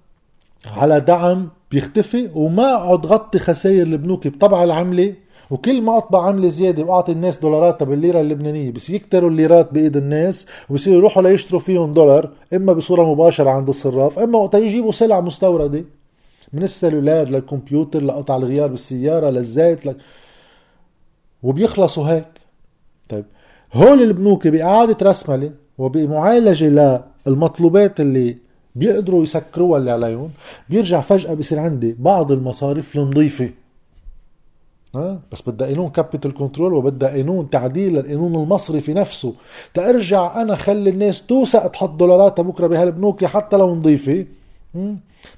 على 0.76 1.00
دعم 1.00 1.48
بيختفي 1.70 2.30
وما 2.34 2.74
أقعد 2.74 3.06
غطي 3.06 3.38
خسائر 3.38 3.86
البنوك 3.86 4.28
بطبع 4.28 4.64
العملة. 4.64 5.14
وكل 5.50 5.82
ما 5.82 5.98
أطبع 5.98 6.26
عملة 6.26 6.48
زيادة 6.48 6.82
وأعطي 6.82 7.12
الناس 7.12 7.38
دولاراتها 7.38 7.84
بالليره 7.84 8.20
اللبنانية 8.20 8.70
بس 8.70 8.90
يكتروا 8.90 9.30
الليرات 9.30 9.72
بإيد 9.72 9.96
الناس 9.96 10.46
وبصيروا 10.70 10.98
يروحوا 10.98 11.22
ليشتروا 11.22 11.60
فيهم 11.60 11.92
دولار 11.92 12.30
إما 12.54 12.72
بصورة 12.72 13.12
مباشرة 13.12 13.50
عند 13.50 13.68
الصراف 13.68 14.18
إما 14.18 14.38
وقت 14.38 14.54
يجيبوا 14.54 14.92
سلع 14.92 15.20
مستوردة. 15.20 15.84
من 16.52 16.62
السلولار 16.62 17.28
للكمبيوتر 17.28 18.02
لقطع 18.02 18.36
الغيار 18.36 18.68
بالسيارة 18.68 19.30
للزيت 19.30 19.86
لك 19.86 19.96
وبيخلصوا 21.42 22.04
هيك. 22.04 22.24
طيب 23.08 23.24
هول 23.72 24.02
البنوك 24.02 24.48
بإعادة 24.48 24.96
رسملة 25.10 25.50
وبمعالجة 25.78 27.00
للمطلوبات 27.26 28.00
اللي 28.00 28.36
بيقدروا 28.74 29.22
يسكروها 29.22 29.78
اللي 29.78 29.90
عليهم 29.90 30.30
بيرجع 30.70 31.00
فجأة 31.00 31.34
بصير 31.34 31.58
عندي 31.58 31.96
بعض 31.98 32.32
المصارف 32.32 32.96
النظيفة. 32.96 33.50
بس 35.32 35.48
بدها 35.48 35.68
قانون 35.68 35.90
capital 35.90 36.34
control 36.34 36.72
وبدها 36.72 37.08
قانون 37.08 37.50
تعديل 37.50 37.92
للقانون 37.94 38.34
المصرفي 38.34 38.94
نفسه. 38.94 39.34
تأرجع 39.74 40.42
أنا 40.42 40.56
خلي 40.56 40.90
الناس 40.90 41.26
توثق 41.26 41.66
تحط 41.66 41.90
دولاراتها 41.90 42.42
بكرة 42.42 42.66
بهالبنوك 42.66 43.24
حتى 43.24 43.56
لو 43.56 43.74
نظيفه 43.74 44.26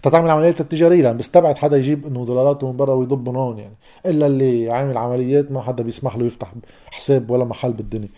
تتعمل 0.03 0.31
عمليات 0.31 0.61
التجارية. 0.61 1.03
لأن 1.03 1.17
بستبعد 1.17 1.57
حدا 1.59 1.77
يجيب 1.77 2.07
إنه 2.07 2.25
دولارات 2.25 2.65
من 2.65 2.77
برا 2.77 2.95
ويضبهم 2.95 3.37
هون 3.37 3.59
يعني. 3.59 3.75
إلا 4.07 4.27
اللي 4.27 4.71
عامل 4.71 4.97
عمليات 4.97 5.53
ما 5.53 5.61
حدا 5.61 5.83
بيسمح 5.83 6.17
له 6.17 6.27
يفتح 6.27 6.53
حساب 6.91 7.31
ولا 7.31 7.45
محل 7.45 7.73
بالدنيا. 7.73 8.09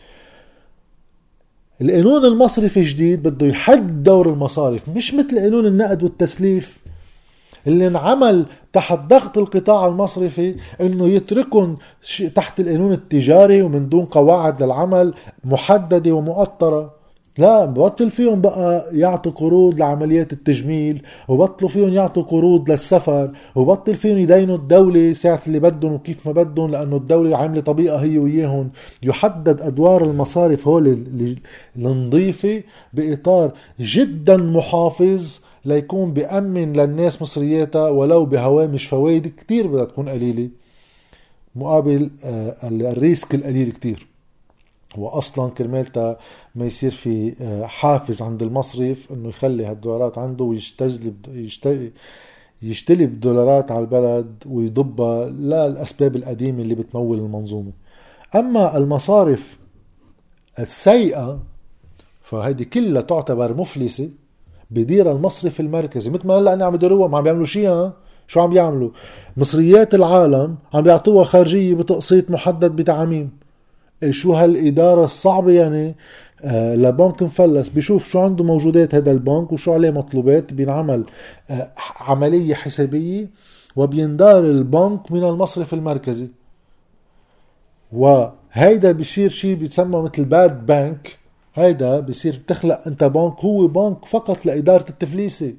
القانون 1.81 2.25
المصرفي 2.25 2.81
الجديد 2.81 3.28
بده 3.28 3.47
يحد 3.47 4.02
دور 4.02 4.28
المصارف. 4.28 4.88
مش 4.88 5.14
مثل 5.14 5.38
قانون 5.38 5.66
النقد 5.66 6.02
والتسليف. 6.02 6.86
اللي 7.66 7.87
انعمل 7.87 8.46
تحت 8.73 8.99
ضغط 9.08 9.38
القطاع 9.38 9.87
المصرفي 9.87 10.54
إنه 10.80 11.06
يتركهم 11.06 11.76
تحت 12.35 12.61
القانون 12.61 12.92
التجاري 12.92 13.62
ومن 13.62 13.88
دون 13.88 14.04
قواعد 14.04 14.62
للعمل 14.62 15.14
محددة 15.44 16.12
ومؤطرة. 16.12 16.96
لا 17.38 17.64
ببطل 17.64 18.11
فيهم 18.11 18.40
بقى 18.40 18.85
يعطوا 18.92 19.32
قروض 19.32 19.78
لعمليات 19.78 20.32
التجميل 20.32 21.02
وبطلوا 21.28 21.70
فيهم 21.70 21.92
يعطوا 21.94 22.23
قروض 22.23 22.70
للسفر 22.70 23.30
وبطل 23.54 23.94
فيهم 23.94 24.18
يدينوا 24.18 24.56
الدولة 24.56 25.12
ساعة 25.12 25.40
اللي 25.46 25.58
بدهم 25.61 25.92
وكيف 25.92 26.26
ما 26.26 26.32
بدهم 26.32 26.70
لأنه 26.70 26.96
الدولة 26.96 27.37
عاملة 27.37 27.61
طبيعة 27.61 27.96
هي 27.96 28.18
وياهم 28.18 28.70
يحدد 29.02 29.61
أدوار 29.61 30.02
المصارف 30.04 30.68
هول 30.68 30.99
النظيفة 31.76 32.62
بإطار 32.92 33.52
جدا 33.80 34.37
محافظ 34.37 35.40
ليكون 35.66 36.12
بأمن 36.12 36.73
للناس 36.73 37.23
مصرياتها 37.23 37.88
ولو 37.88 38.25
بهوامش 38.25 38.87
فوائد 38.87 39.26
كتير 39.26 39.66
بدها 39.66 39.85
تكون 39.85 40.08
قليلة. 40.08 40.49
مقابل 41.56 42.11
آه، 42.25 42.56
ال 42.64 42.78
risk 42.78 43.35
القليل 43.35 43.73
كتير. 43.73 44.06
واصلا 44.96 45.50
كرمالتا 45.50 46.16
ما 46.54 46.66
يصير 46.66 46.90
في 46.90 47.35
آه، 47.40 47.66
حافز 47.66 48.23
عند 48.23 48.42
المصرف 48.42 49.12
إنه 49.12 49.28
يخلي 49.28 49.64
هالدولارات 49.66 50.18
عنده 50.18 50.44
ويستجلب 50.44 51.16
يشتري 51.28 51.92
يجتلب 52.62 53.20
دولارات 53.20 53.73
على 53.73 53.80
البلد 53.80 54.44
ويضبها 54.46 55.26
للأسباب 55.28 56.16
القديمة 56.16 56.62
اللي 56.62 56.75
بتمول 56.75 57.18
المنظومة. 57.18 57.73
أما 58.35 58.76
المصارف 58.76 59.58
السيئة 60.58 61.38
فهيدي 62.23 62.64
كلها 62.64 63.02
تعتبر 63.02 63.54
مفلسة. 63.54 64.11
بديرها 64.70 65.12
المصرف 65.12 65.61
المركزي 65.61 66.11
مثل 66.11 66.26
ما 66.26 66.35
هلا 66.35 66.64
عم 66.66 66.75
يديروها 66.75 67.08
ما 67.08 67.18
عم 67.18 67.25
بيعملوا 67.25 67.46
شيء 67.46 67.68
ها؟ 67.68 67.92
شو 68.26 68.40
عم 68.40 68.50
بيعملوا 68.50 68.90
مصريات 69.37 69.94
العالم 69.94 70.56
عم 70.75 70.80
بيعطوها 70.82 71.25
خارجية 71.25 71.75
بتقسيط 71.75 72.30
محدد 72.30 72.76
بتعاميم 72.76 73.30
شو 74.11 74.32
هالإدارة 74.32 75.04
الصعبة 75.04 75.52
يعني؟ 75.52 75.94
آه 76.44 76.75
لبنك 76.75 77.23
مفلس. 77.23 77.68
بيشوف 77.68 78.08
شو 78.08 78.20
عنده 78.20 78.44
موجودات 78.44 78.94
هذا 78.94 79.11
البنك 79.11 79.52
وشو 79.52 79.73
عليه 79.73 79.90
مطلوبات. 79.90 80.52
بينعمل 80.52 81.04
آه 81.50 81.73
عملية 82.00 82.54
حسابية 82.54 83.30
وبيندار 83.76 84.44
البنك 84.44 85.12
من 85.12 85.25
المصرف 85.25 85.75
المركزي 85.75 86.28
وهيدا 87.92 88.92
بيصير 88.92 89.30
شيء 89.30 89.54
بيتسمى 89.54 90.02
مثل 90.02 90.25
باد 90.25 90.66
بانك 90.66 91.18
هيدا 91.56 92.00
بصير 92.00 92.40
بتخلق 92.44 92.80
انت 92.86 93.04
بنك 93.04 93.44
هو 93.44 93.66
بنك 93.66 94.04
فقط 94.04 94.46
لإدارة 94.46 94.86
التفليسة. 94.90 95.54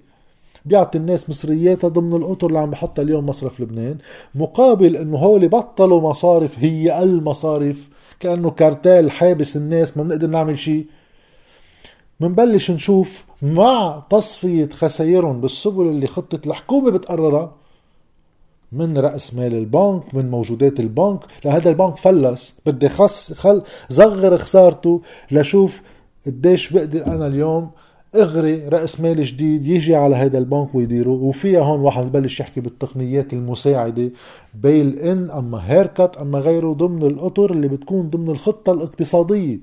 بيعطي 0.65 0.97
الناس 0.97 1.29
مصرياتها 1.29 1.87
ضمن 1.87 2.15
الأطر 2.15 2.47
اللي 2.47 2.59
عم 2.59 2.69
بحطها 2.69 3.03
اليوم 3.03 3.25
مصرف 3.25 3.59
لبنان 3.59 3.97
مقابل 4.35 4.95
انه 4.97 5.17
هول 5.17 5.47
بطلوا 5.47 6.01
مصارف 6.01 6.59
هي 6.59 7.03
المصارف 7.03 7.89
كأنه 8.19 8.49
كارتيل 8.49 9.11
حابس 9.11 9.57
الناس 9.57 9.97
ما 9.97 10.03
بنقدر 10.03 10.27
نعمل 10.27 10.59
شيء 10.59 10.85
منبلش 12.19 12.71
نشوف 12.71 13.25
مع 13.41 14.03
تصفية 14.09 14.69
خسائرهم 14.69 15.41
بالسبل 15.41 15.85
اللي 15.85 16.07
خطة 16.07 16.47
الحكومة 16.47 16.91
بتقررها 16.91 17.55
من 18.71 18.97
رأس 18.97 19.35
مال 19.35 19.53
البنك 19.53 20.15
من 20.15 20.31
موجودات 20.31 20.79
البنك. 20.79 21.19
لهذا 21.45 21.69
البنك 21.69 21.97
فلس. 21.97 22.55
بدي 22.65 22.89
خص 22.89 23.33
خل 23.33 23.63
صغر 23.89 24.37
خسارته 24.37 25.01
لشوف 25.31 25.81
قديش 26.25 26.73
بقدر 26.73 27.07
أنا 27.07 27.27
اليوم 27.27 27.69
أغري 28.15 28.67
رأس 28.67 29.01
مال 29.01 29.23
جديد 29.23 29.65
يجي 29.65 29.95
على 29.95 30.15
هذا 30.15 30.37
البنك 30.37 30.75
ويديره. 30.75 31.09
وفيها 31.09 31.61
هون 31.61 31.79
واحد 31.79 32.05
ببلش 32.05 32.39
يحكي 32.39 32.61
بالتقنيات 32.61 33.33
المساعدة. 33.33 34.09
بيل 34.53 34.99
إن 34.99 35.29
أما 35.29 35.71
هيركت 35.71 36.11
أما 36.21 36.39
غيره 36.39 36.73
ضمن 36.73 37.03
الأطر 37.03 37.51
اللي 37.51 37.67
بتكون 37.67 38.09
ضمن 38.09 38.29
الخطة 38.29 38.71
الاقتصادية. 38.71 39.59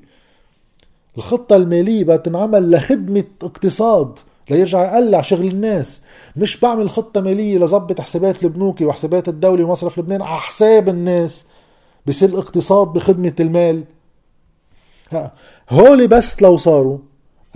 الخطة 1.17 1.57
المالية 1.57 2.05
بدها 2.05 2.17
تنعمل 2.17 2.71
لخدمة 2.71 3.25
اقتصاد. 3.43 4.19
ليرجع 4.51 4.83
يقلع 4.83 5.23
شغل 5.23 5.49
الناس. 5.49 6.01
مش 6.37 6.61
بعمل 6.61 6.91
خطة 6.91 7.21
مالية 7.21 7.59
لظبط 7.59 8.01
حسابات 8.01 8.45
البنوك 8.45 8.81
وحسابات 8.81 9.29
الدولة 9.29 9.65
ومصرف 9.65 9.99
لبنان 9.99 10.23
على 10.23 10.41
حساب 10.41 10.89
الناس. 10.89 11.47
بصير 12.07 12.29
الاقتصاد 12.29 12.89
بخدمة 12.89 13.35
المال. 13.41 13.85
هولي 15.71 16.07
بس 16.07 16.43
لو 16.43 16.57
صاروا 16.57 16.99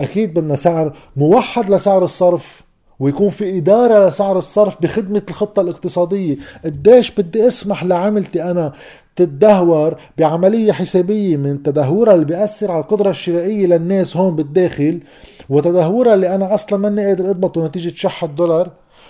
أكيد 0.01 0.33
بدنا 0.33 0.55
سعر 0.55 0.97
موحد 1.15 1.69
لسعر 1.69 2.03
الصرف 2.03 2.61
ويكون 2.99 3.29
في 3.29 3.57
إدارة 3.57 4.07
لسعر 4.09 4.37
الصرف 4.37 4.81
بخدمة 4.81 5.21
الخطة 5.29 5.61
الاقتصادية. 5.61 6.37
قديش 6.65 7.11
بدي 7.11 7.47
أسمح 7.47 7.83
لعملتي 7.83 8.43
أنا 8.43 8.73
تتدهور 9.19 9.97
بعملية 10.17 10.71
حسابية 10.71 11.37
من 11.37 11.63
تدهورها 11.63 12.13
اللي 12.13 12.25
بيأثر 12.25 12.71
على 12.71 12.81
القدرة 12.81 13.09
الشرائية 13.09 13.67
للناس 13.67 14.17
هون 14.17 14.35
بالداخل 14.35 14.99
وتدهورها 15.49 16.13
اللي 16.13 16.35
أنا 16.35 16.53
أصلا 16.53 16.79
ماني 16.79 17.05
قادر 17.05 17.29
أضبطه 17.29 17.65
نتيجة 17.65 17.93
شح 17.95 18.23
الدولار 18.23 18.69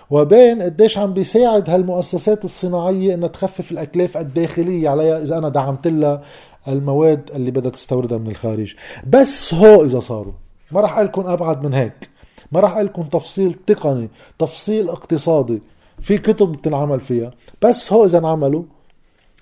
وبين 0.09 0.61
قديش 0.61 0.97
عم 0.97 1.13
بيساعد 1.13 1.69
هالمؤسسات 1.69 2.45
الصناعية 2.45 3.13
إنها 3.13 3.27
تخفف 3.27 3.71
الأكلاف 3.71 4.17
الداخلية 4.17 4.89
عليها 4.89 5.21
إذا 5.21 5.37
أنا 5.37 5.49
دعمت 5.49 5.87
لها 5.87 6.21
المواد 6.67 7.29
اللي 7.35 7.51
بدها 7.51 7.71
تستوردها 7.71 8.17
من 8.17 8.27
الخارج. 8.27 8.75
بس 9.07 9.53
هو 9.53 9.85
إذا 9.85 9.99
صاروا 9.99 10.33
ما 10.71 10.81
راح 10.81 10.99
لكم 10.99 11.27
أبعد 11.27 11.63
من 11.65 11.73
هيك 11.73 12.09
ما 12.51 12.59
راح 12.59 12.77
لكم 12.77 13.03
تفصيل 13.03 13.53
تقني 13.53 14.09
تفصيل 14.39 14.89
اقتصادي 14.89 15.61
في 16.01 16.17
كتب 16.17 16.51
بتنعمل 16.51 16.99
فيها 16.99 17.31
بس 17.61 17.93
هو 17.93 18.05
إذا 18.05 18.17
انعملوا 18.17 18.63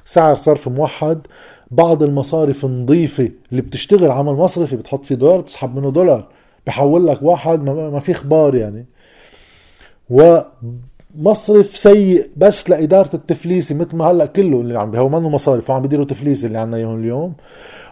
سعر 0.08 0.36
صرف 0.36 0.68
موحد. 0.68 1.28
بعض 1.72 2.04
المصارف 2.04 2.66
نظيفة 2.66 3.32
اللي 3.52 3.62
بتشتغل 3.62 4.12
عمل 4.12 4.34
مصرفي 4.34 4.76
بتحط 4.76 5.06
فيه 5.06 5.16
دولار 5.16 5.42
بتسحب 5.42 5.76
منه 5.76 5.92
دولار. 5.92 6.28
بحول 6.68 7.08
لك 7.08 7.20
واحد 7.22 7.64
ما 7.64 8.00
في 8.00 8.12
أخبار 8.12 8.56
يعني. 8.56 8.86
ومصرف 10.10 11.78
سيء 11.78 12.30
بس 12.38 12.70
لإدارة 12.70 13.10
التفليسي 13.14 13.74
مثل 13.74 13.96
ما 13.96 14.06
هلأ 14.06 14.26
كله 14.26 14.62
اللي 14.62 14.80
عم 14.80 14.96
هو 14.96 15.10
منه 15.10 15.30
مصارف 15.30 15.70
وعم 15.70 15.82
بيديروا 15.82 16.06
تفليس 16.06 16.46
اللي 16.46 16.58
عنا 16.58 16.78
إياهم 16.78 17.00
اليوم. 17.00 17.34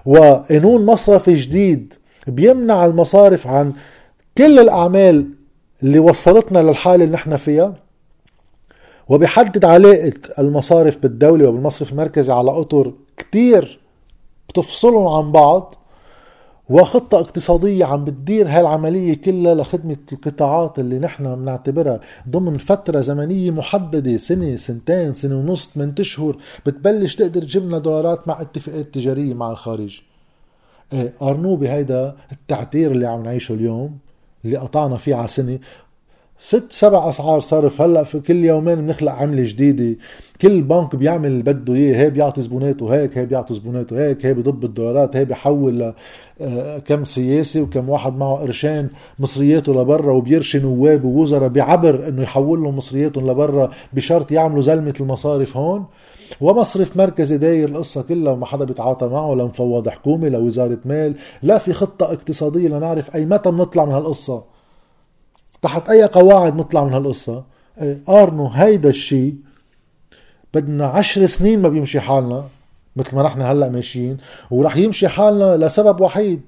وقانون 0.06 0.86
مصرفي 0.86 1.36
جديد 1.36 1.94
بيمنع 2.28 2.86
المصارف 2.86 3.48
عن 3.48 3.74
كل 4.38 4.60
الأعمال 4.60 5.28
اللي 5.84 6.00
وصلتنا 6.00 6.60
للحالة 6.60 7.04
اللي 7.04 7.16
نحن 7.16 7.38
فيها. 7.38 7.85
وبيحدد 9.10 9.66
علاقة 9.66 10.14
المصارف 10.40 10.98
بالدولة 10.98 11.48
وبالمصرف 11.50 11.92
المركزي 11.92 12.34
على 12.34 12.52
أطر 12.52 12.94
كتير 13.18 13.80
بتفصلهم 14.50 15.08
عن 15.08 15.32
بعض 15.32 15.76
وخطة 16.70 17.20
اقتصادية 17.20 17.86
عم 17.86 18.06
بتدير 18.06 18.48
هالعملية 18.48 19.16
كلها 19.16 19.56
لخدمة 19.56 19.98
القطاعات 20.12 20.80
اللي 20.80 21.00
نحن 21.00 21.36
بنعتبرها 21.36 22.00
ضمن 22.30 22.58
فترة 22.58 23.02
زمنية 23.02 23.52
محددة 23.52 24.18
سنة 24.18 24.56
سنتين 24.56 25.14
سنة 25.14 25.36
ونص 25.36 25.70
من 25.76 25.94
أشهر 26.00 26.38
بتبلش 26.66 27.16
تقدر 27.16 27.42
تجيب 27.42 27.64
لنا 27.64 27.78
دولارات 27.78 28.28
مع 28.28 28.42
اتفاقات 28.42 28.86
تجارية 28.94 29.34
مع 29.34 29.52
الخارج. 29.52 30.02
قارنوه 31.20 31.58
بهيدا 31.58 32.16
التعتير 32.32 32.92
اللي 32.92 33.06
عم 33.08 33.24
نعيشه 33.24 33.54
اليوم 33.54 33.98
اللي 34.46 34.58
قطعنا 34.58 34.98
فيه 34.98 35.16
على 35.16 35.28
سنة 35.28 35.60
ست 36.40 36.66
سبع 36.70 37.10
أسعار 37.10 37.40
صرف. 37.40 37.82
هلأ 37.82 38.04
في 38.04 38.20
كل 38.20 38.44
يومين 38.44 38.76
بنخلق 38.76 39.12
عملة 39.12 39.44
جديدة. 39.44 39.98
كل 40.42 40.62
بنك 40.62 40.96
بيعمل 40.96 41.28
اللي 41.28 41.44
بده 41.44 41.74
إياه. 41.74 41.98
هي 41.98 42.10
بيعطي 42.10 42.42
زبوناته 42.42 42.94
هيك 42.96 43.18
هي 43.18 43.26
بيعطي 43.26 43.54
زبوناته 43.54 44.08
هيك 44.08 44.26
هي 44.26 44.34
بضب 44.34 44.64
الدولارات 44.64 45.16
هي 45.16 45.26
بيحول 45.26 45.80
ل 45.80 45.94
آه، 46.42 46.78
كم 46.80 47.04
سياسي 47.04 47.62
وكم 47.62 47.90
واحد 47.90 48.18
معه 48.18 48.36
قرشين 48.36 48.90
مصرياته 49.20 49.74
لبرا 49.82 50.14
وبيرشي 50.14 50.60
نواب 50.60 51.06
ووزراء 51.06 51.50
بعبر 51.50 52.08
إنه 52.08 52.24
يحول 52.24 52.64
لهم 52.64 52.76
مصرياتهم 52.76 53.32
لبرا 53.32 53.70
بشرط 53.94 54.32
يعملوا 54.32 54.62
زلمة 54.62 54.94
المصارف 55.00 55.58
هون. 55.58 55.86
ومصرف 56.42 56.98
مركزي 56.98 57.38
داير 57.38 57.70
القصة 57.70 58.04
كلها 58.04 58.34
وما 58.34 58.46
حدا 58.46 58.66
بيتعاطى 58.66 59.08
معه 59.08 59.34
لا 59.34 59.44
مفوض 59.46 59.90
حكومة 59.90 60.28
لا 60.28 60.38
وزارة 60.38 60.80
مال 60.86 61.16
لا 61.44 61.58
في 61.58 61.74
خطة 61.74 62.06
اقتصادية 62.06 62.68
لنعرف 62.68 63.16
أي 63.16 63.26
متى 63.26 63.52
بنطلع 63.52 63.86
من 63.86 63.92
هالقصة. 63.94 64.55
تحت 65.66 65.90
أي 65.90 66.04
قواعد 66.04 66.56
نطلع 66.56 66.84
من 66.84 66.94
هالقصة؟ 66.94 67.44
إيه، 67.82 68.02
قارنوا 68.08 68.50
هيدا 68.54 68.90
الشيء 68.90 69.36
بدنا 70.54 70.86
عشر 70.86 71.26
سنين 71.26 71.62
ما 71.62 71.70
بيمشي 71.70 72.00
حالنا 72.00 72.44
مثل 72.96 73.16
ما 73.16 73.24
نحن 73.24 73.42
هلأ 73.42 73.70
ماشيين 73.70 74.18
ورح 74.52 74.78
يمشي 74.78 75.08
حالنا 75.08 75.58
لسبب 75.58 76.02
وحيد. 76.02 76.42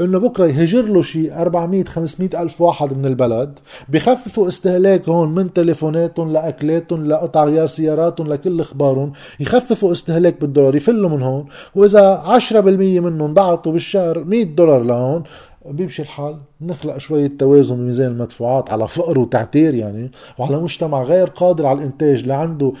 إنه 0.00 0.18
بكرة 0.18 0.46
يهجر 0.46 0.82
له 0.82 1.02
شيء 1.02 1.34
400 1.34 1.84
500 1.84 2.42
ألف 2.42 2.60
واحد 2.60 2.96
من 2.96 3.06
البلد 3.06 3.58
بخففوا 3.88 4.48
استهلاك 4.48 5.08
هون 5.08 5.34
من 5.34 5.52
تليفوناتهم 5.52 6.32
لأكلاتهم 6.32 7.06
لقطع 7.06 7.44
غيار 7.44 7.66
سياراتهم 7.66 8.28
لكل 8.28 8.60
إخبارهم 8.60 9.12
يخففوا 9.40 9.92
استهلاك 9.92 10.40
بالدولار 10.40 10.76
يفلوا 10.76 11.10
من 11.10 11.22
هون 11.22 11.46
وإذا 11.74 12.22
10% 12.50 12.54
منهم 13.00 13.34
بعتوا 13.34 13.72
بالشهر 13.72 14.24
100 14.24 14.44
دولار 14.44 14.82
لهون 14.82 15.22
بيمشي 15.66 16.02
الحال. 16.02 16.36
نخلق 16.60 16.98
شوية 16.98 17.32
توازن 17.38 17.76
بميزان 17.76 18.10
المدفوعات 18.12 18.70
على 18.70 18.88
فقر 18.88 19.18
وتعتير 19.18 19.74
يعني 19.74 20.10
وعلى 20.38 20.60
مجتمع 20.60 21.02
غير 21.02 21.26
قادر 21.28 21.66
على 21.66 21.78
الإنتاج 21.78 22.26
لعنده 22.26 22.72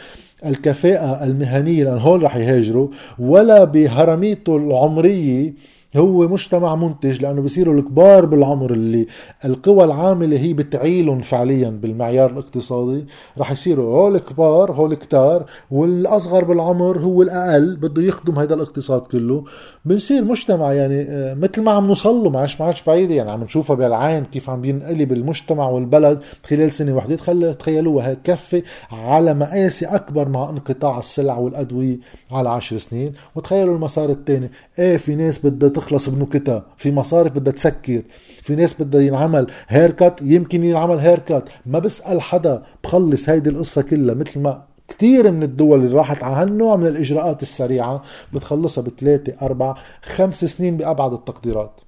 الكفاءة 0.46 1.24
المهنية 1.24 1.84
لأن 1.84 1.98
هول 1.98 2.22
رح 2.22 2.36
يهاجروا 2.36 2.88
ولا 3.18 3.64
بهرميته 3.64 4.56
العمرية 4.56 5.54
هو 5.96 6.28
مجتمع 6.28 6.74
منتج 6.74 7.22
لأنه 7.22 7.42
بصيروا 7.42 7.74
الكبار 7.74 8.24
بالعمر 8.24 8.70
اللي 8.70 9.06
القوى 9.44 9.84
العاملة 9.84 10.38
هي 10.38 10.52
بتعيلهم 10.52 11.20
فعليا 11.20 11.70
بالمعيار 11.70 12.30
الاقتصادي. 12.30 13.04
رح 13.38 13.52
يصيروا 13.52 13.96
هول 13.96 14.18
كبار 14.18 14.72
هول 14.72 14.94
كتار 14.94 15.44
والأصغر 15.70 16.44
بالعمر 16.44 16.98
هو 16.98 17.22
الأقل 17.22 17.76
بده 17.76 18.02
يخدم 18.02 18.38
هذا 18.38 18.54
الاقتصاد 18.54 19.00
كله. 19.00 19.44
بنصير 19.84 20.24
مجتمع 20.24 20.72
يعني 20.72 21.00
آه، 21.02 21.34
مثل 21.34 21.62
ما 21.62 21.72
عم 21.72 21.86
نوصل 21.86 22.14
له 22.24 22.30
ما 22.30 22.40
عادش 22.40 22.82
بعيدة. 22.82 23.14
يعني 23.14 23.30
عم 23.30 23.42
نشوفها 23.42 23.76
بالعين 23.76 24.24
كيف 24.24 24.50
عم 24.50 24.60
بينقلب 24.60 25.12
المجتمع 25.12 25.68
والبلد 25.68 26.20
خلال 26.44 26.72
سنة 26.72 26.96
وحده 26.96 27.52
تخيلوها 27.52 28.08
هي 28.08 28.14
تكفي 28.14 28.62
على 28.92 29.34
مقاسي 29.34 29.86
أكبر 29.86 30.28
مع 30.28 30.50
انقطاع 30.50 30.98
السلع 30.98 31.38
والأدوية 31.38 31.98
على 32.30 32.48
عشر 32.48 32.78
سنين. 32.78 33.12
وتخيلوا 33.34 33.74
المسار 33.74 34.10
الثاني 34.10 34.50
إيه 34.78 34.96
في 34.96 35.14
ناس 35.14 35.46
بدها 35.46 35.81
تخلص 35.82 36.08
بنكتها 36.08 36.64
في 36.76 36.92
مصارف 36.92 37.32
بدها 37.32 37.52
تسكر. 37.52 38.02
في 38.42 38.54
ناس 38.54 38.82
بدها 38.82 39.00
ينعمل 39.00 39.46
هيركات 39.68 40.22
يمكن 40.22 40.64
ينعمل 40.64 40.98
هيركات 40.98 41.44
ما 41.66 41.78
بسأل 41.78 42.20
حدا. 42.20 42.62
بخلص 42.84 43.28
هيدي 43.28 43.50
القصة 43.50 43.82
كلها. 43.82 44.14
مثل 44.14 44.40
ما 44.40 44.62
كثير 44.88 45.30
من 45.30 45.42
الدول 45.42 45.80
اللي 45.80 45.96
راحت 45.96 46.22
على 46.22 46.34
هالنوع 46.36 46.76
من 46.76 46.86
الإجراءات 46.86 47.42
السريعة 47.42 48.02
بتخلصها 48.32 48.82
بثلاثة 48.82 49.32
أربع 49.42 49.74
خمس 50.02 50.44
سنين 50.44 50.76
بأبعد 50.76 51.12
التقديرات. 51.12 51.80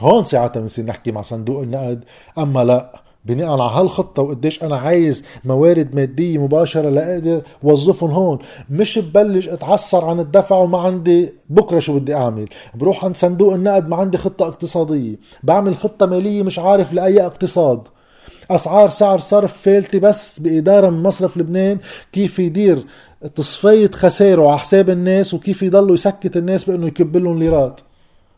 هون 0.00 0.24
ساعتها 0.24 0.60
بنصير 0.60 0.84
نحكي 0.84 1.12
مع 1.12 1.22
صندوق 1.22 1.62
النقد. 1.62 2.04
أما 2.38 2.64
لا 2.64 3.05
بناء 3.26 3.48
على 3.50 3.62
هالخطة 3.62 4.22
وقديش 4.22 4.62
أنا 4.62 4.76
عايز 4.76 5.24
موارد 5.44 5.94
مادية 5.94 6.38
مباشرة 6.38 6.90
لأقدر 6.90 7.42
وظفهم 7.62 8.10
هون. 8.10 8.38
مش 8.70 8.98
ببلش 8.98 9.48
اتعسر 9.48 10.04
عن 10.04 10.20
الدفع 10.20 10.56
وما 10.56 10.78
عندي 10.78 11.32
بكرة 11.50 11.78
شو 11.78 11.98
بدي 11.98 12.14
أعمل. 12.14 12.48
بروح 12.74 13.04
عند 13.04 13.16
صندوق 13.16 13.54
النقد 13.54 13.88
ما 13.88 13.96
عندي 13.96 14.18
خطة 14.18 14.48
اقتصادية. 14.48 15.16
بعمل 15.42 15.76
خطة 15.76 16.06
مالية 16.06 16.42
مش 16.42 16.58
عارف 16.58 16.92
لأي 16.92 17.26
اقتصاد. 17.26 17.80
أسعار 18.50 18.88
سعر 18.88 19.18
صرف 19.18 19.56
فالتي 19.62 19.98
بس 19.98 20.38
بإدارة 20.40 20.90
من 20.90 21.02
مصرف 21.02 21.36
لبنان. 21.36 21.78
كيف 22.12 22.38
يدير 22.38 22.86
تصفية 23.34 23.90
خسائره 23.94 24.48
على 24.48 24.58
حساب 24.58 24.90
الناس 24.90 25.34
وكيف 25.34 25.62
يضلوا 25.62 25.94
يسكت 25.94 26.36
الناس 26.36 26.64
بأنه 26.64 26.86
يكب 26.86 27.16
لهم 27.16 27.38
ليرات. 27.38 27.80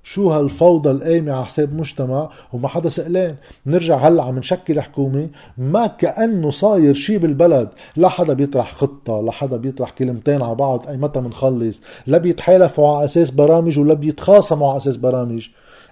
شو 0.02 0.30
هالفوضى 0.30 0.90
القايمة 0.90 1.32
على 1.32 1.44
حساب 1.44 1.74
مجتمع 1.74 2.30
وما 2.52 2.68
حدا 2.68 2.88
سألان. 2.88 3.34
نرجع 3.66 3.96
هلأ 3.96 4.22
عم 4.22 4.38
نشكل 4.38 4.80
حكومة 4.80 5.28
ما 5.58 5.86
كأنه 5.86 6.50
صاير 6.50 6.94
شي 6.94 7.18
بالبلد. 7.18 7.68
لا 7.96 8.08
حدا 8.08 8.32
بيطرح 8.32 8.74
خطة 8.74 9.20
لا 9.20 9.32
حدا 9.32 9.56
بيطرح 9.56 9.90
كلمتين 9.90 10.42
على 10.42 10.54
بعض 10.54 10.88
أي 10.88 10.96
متى 10.96 11.20
منخلص. 11.20 11.80
لا 12.06 12.18
بيتحالفوا 12.18 12.88
على 12.96 13.04
أساس 13.04 13.30
برامج 13.30 13.78
ولا 13.78 13.94
بيتخاصموا 13.94 14.68
على 14.68 14.76
أساس 14.76 14.96
برامج. 14.96 15.48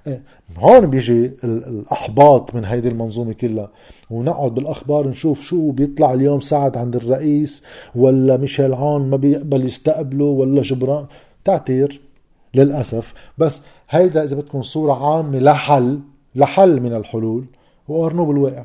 إيه، 0.07 0.23
هون 0.59 0.87
بيجي 0.87 1.33
الأحباط 1.45 2.55
من 2.55 2.65
هيدي 2.65 2.89
المنظومة 2.89 3.33
كلها. 3.33 3.69
ونقعد 4.11 4.55
بالأخبار 4.55 5.09
نشوف 5.09 5.43
شو 5.43 5.71
بيطلع 5.71 6.15
اليوم 6.15 6.41
سعد 6.41 6.77
عند 6.77 6.97
الرئيس 6.97 7.63
ولا 7.95 8.37
ميشيل 8.37 8.75
عون 8.75 9.11
ما 9.11 9.17
بيقبل 9.17 9.65
يستقبله 9.65 10.25
ولا 10.25 10.63
جبران. 10.63 11.07
تعتير 11.45 12.01
للأسف. 12.55 13.15
بس 13.39 13.63
هيدا 13.91 14.25
إذا 14.25 14.37
بدكم 14.37 14.63
صورة 14.63 15.17
عامة 15.17 15.39
لحل 15.39 16.01
لحل 16.35 16.81
من 16.81 16.93
الحلول 16.93 17.45
وقارنوه 17.89 18.27
بالواقع 18.27 18.65